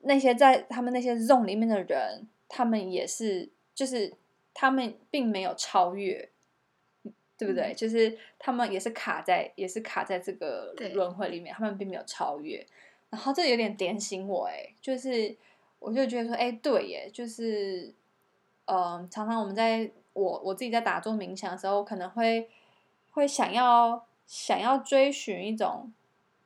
[0.00, 4.14] 那些在他们那些 zone 里面的人，他们也是，就是
[4.54, 6.30] 他们并没有超越，
[7.38, 7.72] 对不对？
[7.72, 12.64] 嗯、就是他们也是卡在，也是卡在这个轮回里面，他们并没有超越。
[13.10, 15.36] 然后这有点点醒我，哎，就是
[15.78, 17.94] 我就觉得说，哎，对耶，就是，
[18.64, 22.48] 嗯、呃，常常我们在我我自己在打坐冥想的时候，可能会
[23.12, 25.92] 会想要想要追寻一种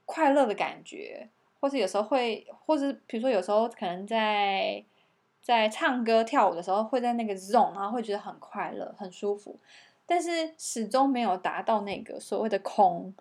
[0.04, 1.28] 快乐的感觉，
[1.60, 4.84] 或是有时候会，或是比如说有时候可能在
[5.40, 9.58] 在唱歌跳舞的时候，会在那个 zone，然后会觉得很快乐很舒服，
[10.10, 13.14] 但是始终没有达到那个所谓的空。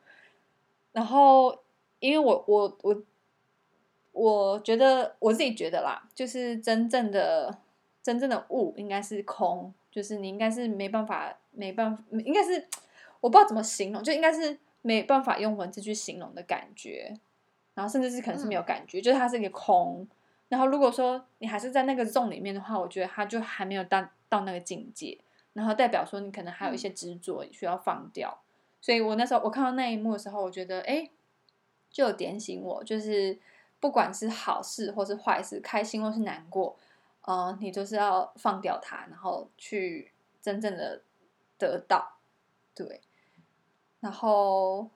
[0.91, 1.60] 然后
[1.99, 2.93] 因为我我我。
[2.93, 3.04] 我
[4.12, 7.58] 我觉得我自己觉得啦，就是真正的
[8.02, 12.67] 真正的悟应该是空，就是你应该是没办法没办法，应该是
[13.21, 17.13] 我不知道怎么形容，就应该是没办法用文字去形容的感觉，
[17.75, 20.06] 然后甚至是可能是没有感觉，嗯、就是它是一个空。
[20.49, 25.17] 然后如果说你还是在那个 zone 里面的话，我觉得它就还没有到到那个境界，
[25.60, 28.41] 然后代表说你可能还有一些执着需要放掉。
[28.41, 28.43] 嗯、
[28.82, 31.10] 所以我那时候我看到那一幕的时候，我觉得哎，
[31.91, 33.39] 就有点醒我，就是。
[33.82, 36.76] 不管是好事或是坏事，开心或是难过，
[37.22, 41.02] 呃，你都是要放掉它，然后去真正的
[41.58, 42.17] 得到，
[42.76, 43.00] 对。
[44.02, 44.89] 然后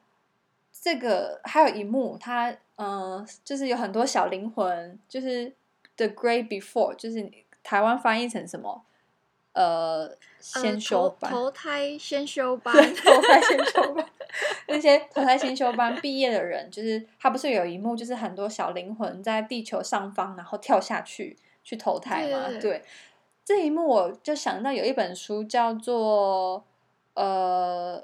[0.73, 5.55] 这个还有一幕，它嗯、呃，就是有很多小灵魂，就是
[5.95, 7.31] The Great Before，就是
[7.63, 8.83] 台湾翻译成什么？
[9.53, 14.05] 呃，先修班，投胎先修班，投胎先修班。
[14.67, 22.47] 那些投胎先修班毕业的人，就是他不是有一幕，就是很多小灵魂在地球上方，然后跳下去去投胎嘛？
[22.47, 22.83] 对，对，对，
[23.45, 26.65] 这一幕我就想到有一本书叫做
[27.13, 28.03] 呃，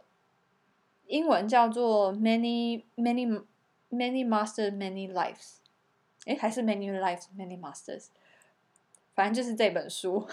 [1.08, 3.44] 英文叫做 Many Many
[3.90, 5.56] Many Masters Many Lives，
[6.26, 8.10] 哎，还是 Many Lives Many Masters。
[9.20, 10.26] 反正就是这本书，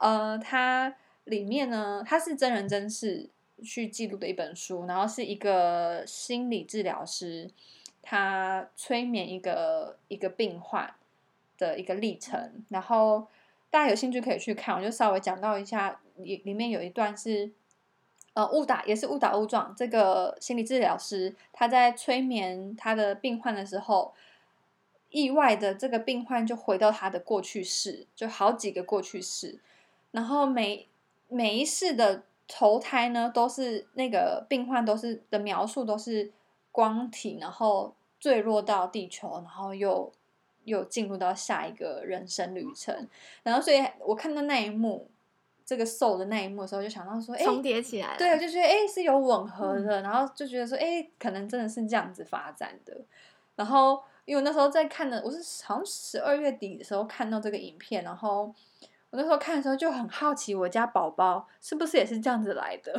[0.00, 3.30] 呃，它里面呢，它是真人真事
[3.62, 7.48] 去记录的一本书，然后是一个心理治疗师，
[8.02, 10.92] 他催眠一个一个病患
[11.56, 13.28] 的一个历程，然后
[13.70, 17.52] 大家有兴趣可以去看，我就稍微讲到一下，里里面有一段是，
[18.34, 24.12] 呃，误打也是误打误撞，这个心理治疗师他在催眠他的病患的时候。
[25.12, 29.60] 意外的，这个病患就回到他的过去式，就好几个过去式，
[30.10, 30.88] 然后每
[31.28, 36.32] 每一世的投胎呢，都是那个病患都是的描述都是
[36.70, 40.12] 光体，然后坠落到地球，然后又
[40.64, 43.08] 又进入到下一个人生旅程。
[43.42, 45.10] 然后，所以我看到那一幕，
[45.64, 52.96] 这个 soul 的那一幕的时候，就想到说，哎，重叠起来了，对，就觉得哎是有吻合的，嗯、然后就觉得说，哎，可能真的是这样子发展的。
[53.54, 58.54] 然后，因为我那时候在看的，我是好像十二月底的时候看到这个影片，然后。
[59.10, 62.98] 我那时候看的时候就很好奇，我家宝宝是不是也是这样子来的？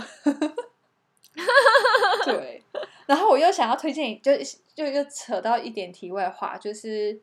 [2.23, 2.63] 对。
[3.07, 4.31] 然后我又想要推荐，就
[4.75, 7.19] 就又扯到一点题外话，就是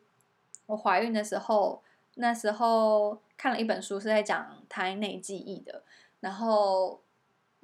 [0.66, 1.80] 我怀孕的时候，
[2.16, 5.84] 那时候看了一本书，是在讲胎内记忆的，
[6.18, 7.00] 然后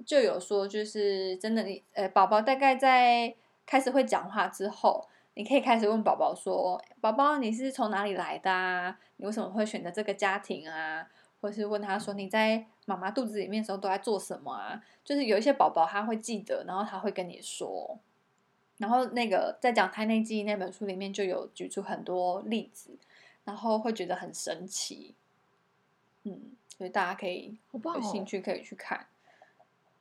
[0.06, 3.34] 就有说，就是真的，呃，宝宝大概在
[3.66, 8.98] 开始会讲话之后，你可以开始问宝宝说：“宝宝，你是从哪里来的啊？
[9.18, 11.06] 你为什么会选择这个家庭啊？”
[11.42, 17.98] 或是问他说：“你在妈妈肚子里面的时候都在做什么啊？”就是有一些宝宝他会记得，然后他会跟你说。
[18.78, 22.98] 然后那个在讲胎内记忆那本书里面就有举出很多例子，
[23.44, 25.14] 然后会觉得很神奇。
[26.22, 29.06] 嗯，所以大家可以有兴趣可以去看。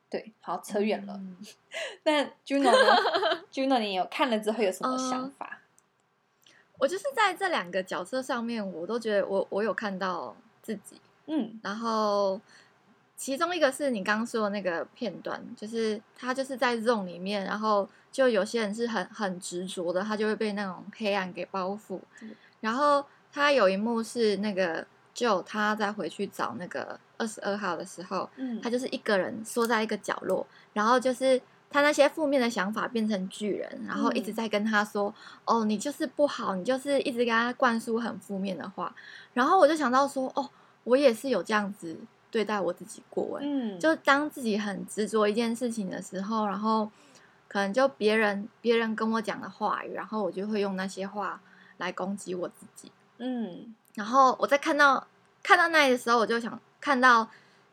[0.06, 1.14] 哦、对，好，扯远了。
[1.16, 1.38] 嗯、
[2.04, 5.62] 那 Juno 呢？Juno，你有看了之后有什么想法？
[6.48, 11.02] 嗯、我就是在这两个角色上面，我都觉得我我有看到自己。
[11.26, 12.40] 嗯，然后
[13.18, 22.00] 其中一个是你刚刚说的那个片段，就是他就是在 zone 里面，然后就有些人是很很执着的，他就会被那种黑暗给包覆。
[22.22, 35.14] 嗯、然后他有一幕是那个 Joe 他在回去找那个二十二号的时候，嗯，他就是一个人缩在一个角落，然后就是他那些负面的想法变成巨人，然后一直在跟他说
[35.46, 38.94] ：“嗯、哦，你就是不好，你就是一直给他灌输很负面的话。”
[39.34, 40.50] 然后我就想到说：“哦。”
[40.86, 41.98] 我也是有这样子
[42.30, 46.88] 对待我自己过，嗯，就当自己很执着一件事情的时候，然后
[47.48, 51.42] 可能就别人别人跟我讲的话语，然后我就会用那些话
[51.78, 55.08] 来攻击我自己，嗯，然后我在看到
[55.42, 57.28] 看到那里的时候，我就想看到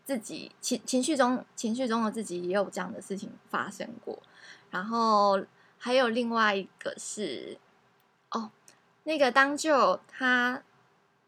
[0.05, 4.19] 自己情情绪中情绪中的自己也有这样的事情发生过，
[4.71, 5.45] 然后
[5.79, 7.59] 还有另外一个是，
[8.31, 8.51] 哦，
[9.05, 10.63] 那个当舅他。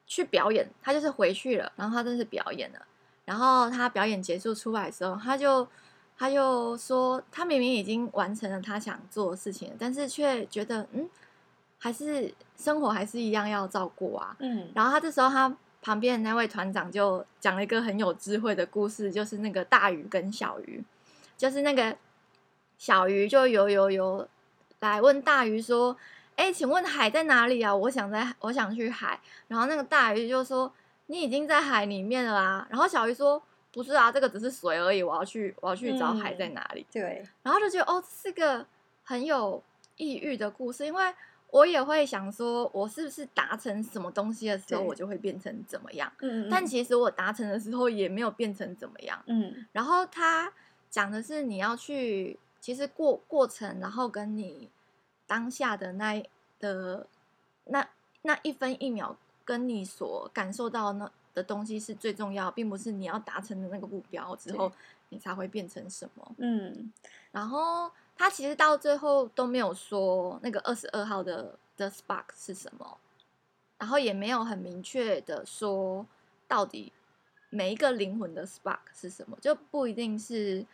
[0.06, 2.86] 去表演，他就是回去了，然后他真是表演了，
[3.24, 5.66] 然后他表演结束出来的时候，他就
[6.14, 11.08] 他就说，他明明已经完成了他想做的事情，但是却觉得，嗯，
[11.78, 20.82] 还是生活还是一样要照顾啊，嗯，然后他这时候他旁边的那位团长就讲了一个很有智慧的故事，就是那个大鱼跟小鱼，
[21.36, 21.96] 就是那个
[22.78, 24.28] 小鱼就游游游
[24.80, 25.96] 来问大鱼说。
[26.36, 27.72] 哎，请问海在哪里啊？
[27.72, 29.20] 我想在，我想去海。
[29.46, 30.68] 然后那个大鱼就说
[31.06, 33.40] ：“你已经在海里面了啊。”然后小鱼说
[33.72, 35.00] ：“不是啊，这个只是水而已。
[35.00, 36.80] 我要去，我要去找海在哪里。
[36.80, 37.24] 嗯”对。
[37.44, 38.66] 然后就觉得哦，是个
[39.04, 39.62] 很有
[39.96, 41.14] 意喻的故事，因为
[41.54, 46.12] 我也会想说，我是不是达成什么东西的时候，我就会变成怎么样？
[46.18, 46.48] 嗯。
[46.50, 49.22] 但其实我达成的时候也没有变成怎么样。
[49.26, 49.64] 嗯。
[49.72, 50.52] 然后他
[50.90, 54.68] 讲的是你要去，其实过过程，然后跟你。
[55.26, 56.22] 当下的那
[56.60, 57.06] 的
[57.64, 57.88] 那
[58.20, 64.70] 那一分一秒，跟你所感受到那的东西是最重要，并不是你要达成的那个目标之后，
[65.08, 66.32] 你才会变成什么。
[66.36, 66.92] 嗯，
[67.32, 72.98] 然后他其实到最后都没有说那个二十二号的的 spark 是什么，
[73.78, 76.06] 然后也没有很明确的说
[76.46, 76.92] 到底
[77.50, 80.64] 每一个灵魂的 spark 是什么，就不一定是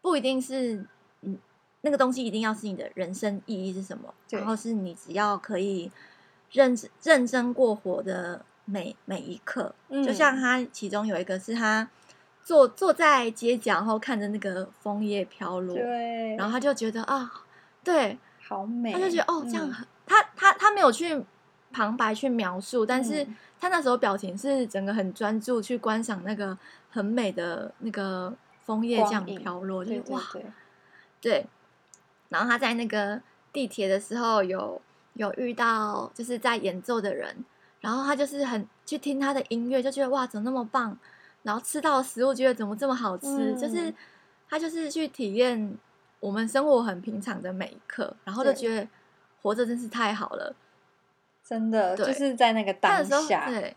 [0.00, 0.84] 不一定是
[1.22, 1.38] 嗯。
[1.82, 4.12] 那个东西一定要是你的人生意义是什么？
[4.30, 5.88] 然后是你只要可以
[6.50, 9.72] 认认真过活的每每一刻。
[9.90, 11.88] 嗯、就像他其中有一个是他
[12.46, 17.28] 坐坐在街角，然后看着那个枫叶飘落，对，然后他就觉得啊，
[17.82, 21.20] 对，好美，他就觉得哦，这样很、嗯、他他他没有去
[21.72, 23.26] 旁白去描述，但是
[23.58, 26.56] 他那时候表情是整个很专注去观赏那个
[26.88, 28.32] 很美的那个
[28.64, 30.22] 枫叶这样飘落，就哇，
[31.20, 31.44] 对。
[32.28, 33.20] 然后他在那个
[33.52, 34.80] 地铁的时候有
[35.14, 37.44] 有遇到就是在演奏的人，
[37.80, 40.96] 然后他就是很去听他的音乐，就觉得哇，怎么那么棒？
[41.46, 43.26] 然后吃到食物觉得怎么这么好吃？
[43.26, 43.94] 嗯、就是
[44.48, 45.78] 他就是去体验
[46.20, 48.88] 我们生活很平常的每一刻，然后就觉得
[49.40, 50.54] 活着真是太好了，
[51.44, 53.76] 真的对就是在那个当下，对，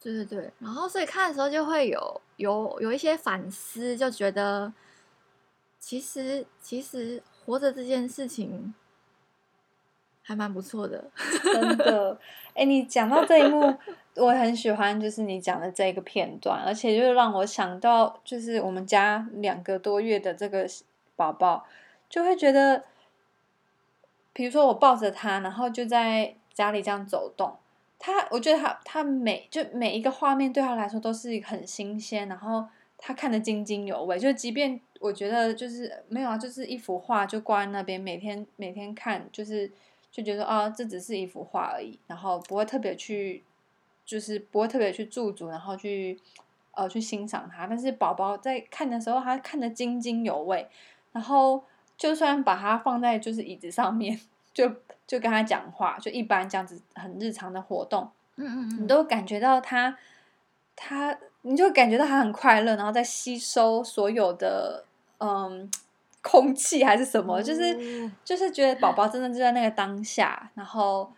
[0.00, 0.52] 对对对。
[0.60, 4.72] 然后所以看的时候就会有有有一些反思，就觉得。
[5.78, 8.74] 其实，其实活着这件事情
[10.20, 11.04] 还蛮不错的，
[11.44, 12.18] 真的。
[12.54, 13.78] 哎，你讲到这一幕，
[14.16, 20.66] 我很喜欢，就是你讲的这个片段，而且就是让我想到，就是我们家两个多月的这个
[21.14, 21.66] 宝宝，
[22.08, 22.84] 就会觉得，
[24.32, 27.56] 比如说我抱着他，然后就在家里这样走动，
[27.98, 32.66] 他，我觉得他他每就每一个画面对他来说都是很新鲜，然后
[32.98, 39.70] 他看得津津有味，就即便我觉得就是没有啊，就是一幅画就挂在那边，每天每天看，就是。
[40.08, 43.42] 就觉得啊，这只是一幅画而已，然后不会特别去，
[44.06, 46.18] 就是不会特别去驻足，然后去
[46.70, 47.66] 呃去欣赏它。
[47.66, 50.66] 但是宝宝在看的时候，他看得津津有味，
[51.12, 51.62] 然后
[51.98, 54.18] 就算把它放在就是椅子上面，
[54.54, 54.66] 就
[55.06, 59.98] 就跟他讲话，就一般这样子很日常的活动，嗯嗯嗯，你都感觉到他
[60.74, 64.84] 他，你就感觉到他很快乐，然后在吸收所有的
[65.18, 65.70] 嗯。
[66.28, 71.08] 空气还是什么，就是就是觉得宝宝真的就在那个当下，然后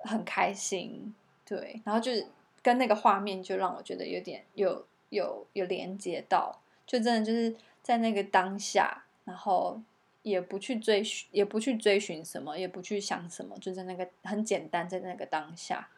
[0.00, 1.14] 很开心，
[1.56, 2.26] 对，然后就是
[2.62, 9.80] 跟那个画面就让我觉得有点有有有连接到，就真的就是在那个当下，然后
[10.22, 15.88] 也不去追寻，也不去追寻什么，也不去想什么，就在那个很简单，在那个当下，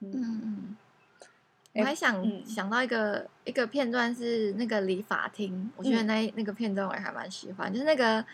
[0.00, 0.12] 嗯。
[0.14, 0.76] 嗯。
[1.78, 8.24] 我还想、嗯、想到一个一个片段是那个理发厅，我觉得那那个片段我也还蛮喜欢，嗯、就是那个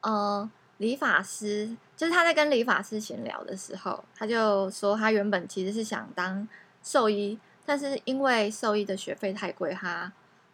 [0.00, 0.50] 呃
[0.80, 6.48] 理发师，就是他在跟理发师闲聊的时候，他就说他原本其实是想当
[6.82, 10.12] 兽医，但是因为兽医的学费太贵，他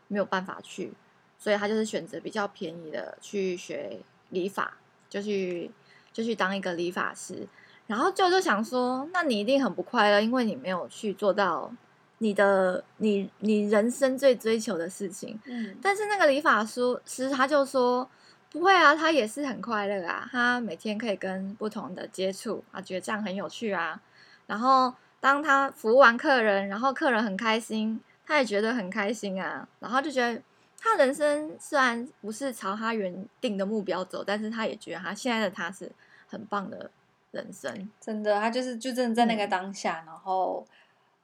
[0.09, 0.93] 没有办法去，
[1.39, 4.01] 所以他就是选择比较便宜的去学
[4.31, 4.77] 理发，
[5.09, 5.70] 就去
[6.12, 7.47] 就去当一个理发师。
[7.87, 11.72] 然后就就想说，那你一定很不快乐，因为你没有去做到。
[12.18, 18.09] 你的你你人生最追求的事情，嗯，但是那个理发师师他就说
[18.51, 24.01] 不会啊，他也是很快乐啊，他每天可以跟不同的接触，啊觉得这样很有趣啊。
[24.47, 29.68] 然后当他服务完客人，然后客人很开心，他也觉得很开心啊。
[29.80, 30.40] 然后就觉得
[30.78, 35.90] 他人生虽然不是朝他原定的目标走，但是他也觉得他现在的他是
[36.28, 36.90] 很棒的
[37.32, 37.90] 人生。
[38.01, 40.66] 真的，他就是就真的在那个当下，嗯、然后。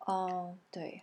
[0.04, 1.00] 哦，oh, 对，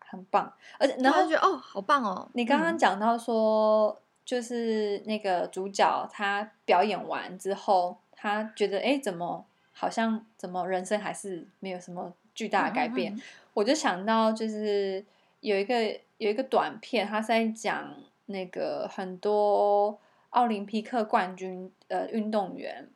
[0.00, 2.28] 很棒，而且然后觉得哦，好棒哦！
[2.32, 13.12] 你刚刚讲到说，嗯、就是那个主角他表演完之后，他觉得哎，怎么好像怎么人生还是没有什么巨大的改变？
[13.12, 13.22] 嗯嗯、
[13.54, 15.04] 我就想到就是
[15.40, 15.82] 有一个
[16.18, 17.92] 有一个短片，他在讲
[18.26, 22.88] 那个很多奥林匹克冠军呃运动员，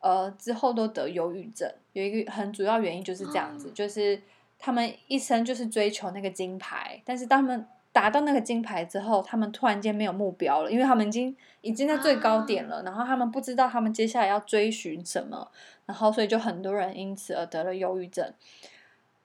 [0.00, 4.20] 呃之后都得忧郁症，有一个很主要原因就是这样子，嗯、就是。
[4.58, 15.50] 他们一生就是追求那个金牌，但是当他们达到那个金牌之后，他们突然间没有目标了，因为他们已经已经在最高点了，啊、然后他们不知道他们接下来要追寻什么，
[15.86, 18.30] 然后所以就很多人因此而得了忧郁症。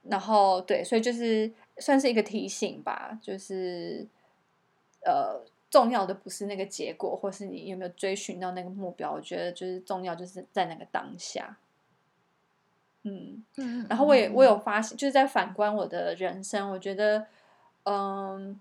[0.03, 4.07] 然后对，所以就是算是一个提醒吧，就是
[5.05, 11.57] 呃，重要的不是那个结果，或是你有没有追寻到那个目标，我觉得就是重要就是在那个当下。
[13.03, 13.43] 嗯，
[13.89, 17.25] 然后我也我有发现，就是在反观我的人生，我觉得，
[17.83, 18.59] 嗯，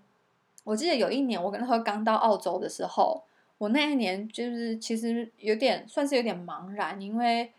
[0.63, 3.23] 我记得有一年我那时候刚到澳洲的时候，
[3.57, 7.51] 我那一年就是其实有点算是有点茫然，因为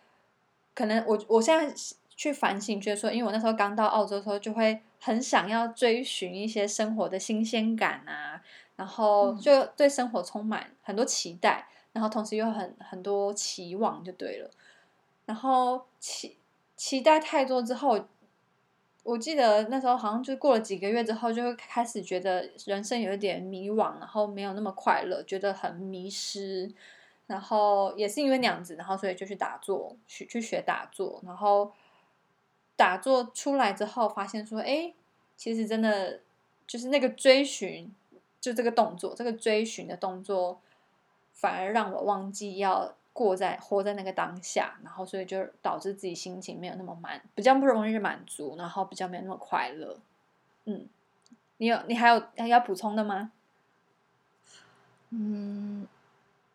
[0.74, 1.74] 可能我我现在
[2.16, 8.42] 去反省，觉得说，因为我那时候刚到澳洲的时候，就会很想要追寻一些生活的新鲜感啊，
[8.76, 14.50] 然后就对生活充满很多期待，然后同时又很很多期望，就对了，
[15.26, 16.36] 然后期。
[16.74, 18.08] 期待太多之后，
[19.02, 26.72] 我记得那时候好像就过了几个月之后，就会开始觉得人生有一点迷惘，然后没有那么快乐，觉得很迷失。
[27.26, 31.20] 然后也是因为那样子，然后所以就去打坐，去去学打坐。
[31.24, 31.72] 然后
[32.76, 34.92] 打坐出来之后，发现说，哎，
[35.36, 36.20] 其实真的
[36.66, 37.92] 就是那个追寻，
[38.40, 40.60] 就这个动作，这个追寻的动作，
[41.32, 42.94] 反而让我忘记要。
[43.12, 49.98] 过在活在那个当下，然后所以就导致自己心情没有那么满，比较不容易满足，然后比较没有那么快乐。
[50.64, 50.88] 嗯，
[51.58, 53.32] 你有你还有还要补充的吗？
[55.10, 55.86] 嗯，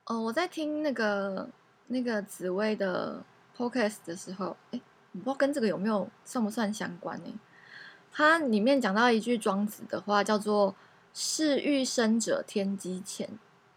[0.06, 1.48] 哦，我在听那个
[1.88, 3.24] 那个紫薇的
[3.56, 4.82] podcast 的时候，哎，
[5.12, 7.40] 我不知道跟这个有没有算不算相关呢？
[8.12, 10.74] 它里面讲到一句庄子的话，叫做
[11.14, 13.30] “嗜欲生者天机浅”，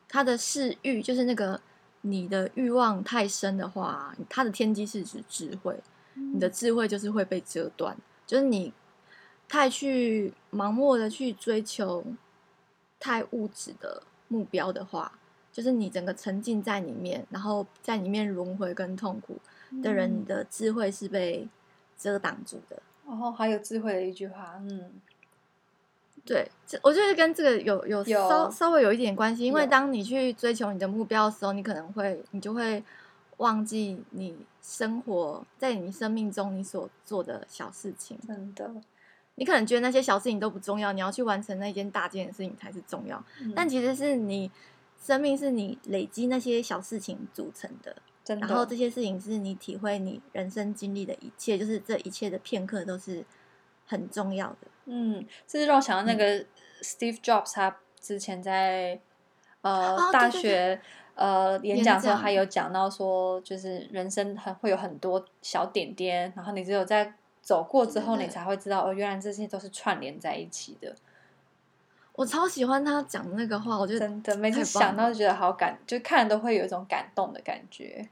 [0.09, 1.61] 它的嗜欲就是那个。
[2.03, 5.79] 你的欲望太深的话，它的天机是指智慧，
[6.15, 7.97] 嗯、你的智慧就是会被折断。
[8.27, 8.73] 就是你
[9.49, 12.05] 太去盲目的去追求
[12.99, 15.19] 太物质的目标的话，
[15.53, 19.39] 就是你整个沉浸在里面，然后在里面轮回跟痛苦
[19.83, 21.49] 的人，你的智慧是被
[21.99, 22.81] 遮挡住的。
[23.05, 24.93] 哦，还有智慧的一句话，嗯，
[26.25, 32.83] 对，这我觉得跟这个有有稍有稍微有一点关系，因为当你去追求你的目标的时候，你可能会你就会
[33.39, 38.71] 忘记你生活在你生命中你所做的小事情，真的，
[39.37, 43.53] 你可能觉得那些小事情都不重要，你要去完成那件大件的事情才是重要，嗯。
[43.57, 44.51] 但其实是你
[45.01, 47.97] 生命是你累积那些小事情组成的。
[48.23, 53.25] 真的，然后这些事情是你体会你人生经历的一切，就是这一切的片刻都是
[53.91, 54.57] 很重要的。
[54.85, 56.45] 嗯，这是让我想到那个
[56.81, 58.99] Steve Jobs，他之前在
[59.63, 60.81] 呃、哦、大学对对对
[61.17, 67.13] 呃演讲的时候，还有讲到说，就是人生很会有很多小点点，然后你只有在
[67.43, 70.95] 走过之后，你才会知道哦，原来这些都是串联在一起的。
[72.13, 78.09] 我超喜欢他讲的那个话，我觉得真的每次想到就觉得好感，就看都会有一种感动的感觉。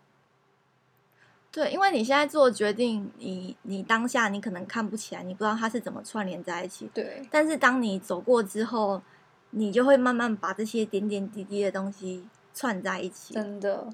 [1.59, 6.89] 对，因为你现在做决定，你你当下你可能看不起来，你不知道它是怎么串联在一起。
[6.95, 9.03] 对，但是当你走过之后，
[9.51, 13.35] 你就会慢慢把这些点点滴滴的东西串在一起。
[13.35, 13.93] 真的，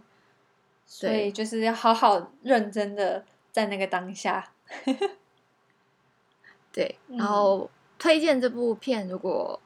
[0.84, 4.50] 所以就是要好好认真的在那个当下。
[6.70, 9.58] 对，嗯然后推荐这部片，如果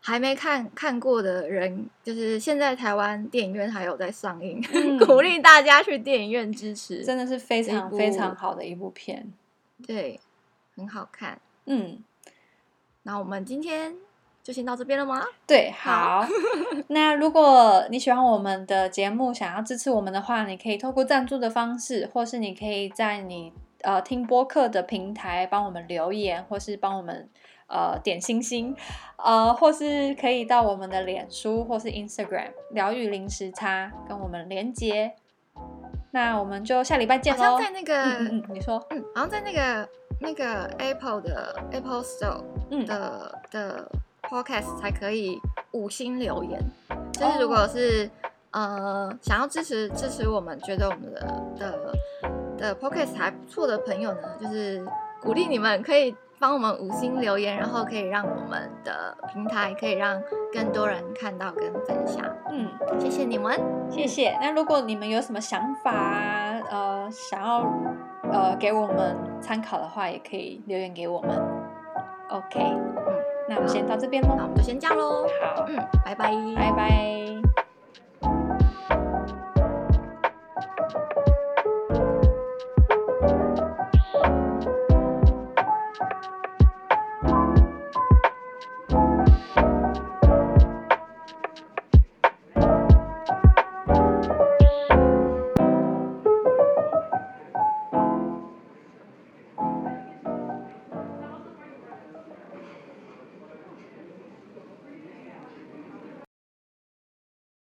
[0.00, 7.04] 还没看看过的人，就是现在台湾电影院还有在上映，嗯 鼓励大家去电影院支持。
[7.04, 9.32] 真的是非常非常好的一部片。
[9.86, 10.18] 对，
[10.76, 11.40] 很好看。
[11.66, 12.02] 嗯，
[13.02, 13.94] 那我们今天
[14.42, 15.22] 就先到这边了吗？
[15.46, 16.26] 对，好。
[16.88, 27.28] 那如果你喜欢我们的节目，想要支持我们的话，你可以透过赞助的方式，或是你可以在你呃听播客的平台帮我们留言，或是帮我们
[27.68, 28.74] 呃点星星，
[29.16, 35.14] 呃，或是可以到我们的脸书或是 Instagram 疗愈零时差跟我们连接。
[36.10, 37.42] 那我们就下礼拜见喽。
[37.42, 39.88] 好像在那个，嗯嗯嗯，你说，嗯，好像在那个
[40.20, 43.90] 那个 Apple 的 Apple Store 嗯的、的
[44.22, 45.38] Podcast 才可以
[45.72, 46.58] 五星留言。
[47.12, 48.10] 就是如果是、
[48.52, 51.94] 呃想要支持支持我们，觉得我们的的
[52.56, 54.82] 的 Podcast 还不错的朋友呢，就是
[55.20, 60.20] 鼓励你们可以帮我们五星留言，然后可以让我们的平台可以让
[60.52, 62.24] 更多人看到跟分享。
[62.50, 62.68] 嗯。
[62.98, 63.60] 谢谢你们，
[63.90, 64.36] 谢谢。
[64.40, 67.66] 那如果你们有什么想法啊，呃，想要
[68.32, 71.30] 呃给我们参考的话，也可以留言给我们。
[72.28, 73.14] OK，嗯，
[73.48, 74.34] 那我们先到这边喽。
[74.36, 75.26] 那我们就先这样喽。
[75.40, 77.67] 好，嗯，拜拜，拜拜。